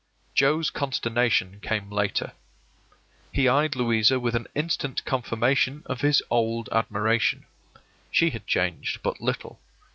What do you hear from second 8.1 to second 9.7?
had changed but little.